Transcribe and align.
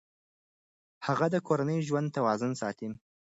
هغه 1.07 1.25
د 1.33 1.35
کورني 1.47 1.77
ژوند 1.87 2.07
توازن 2.17 2.51
ساتي. 2.61 2.89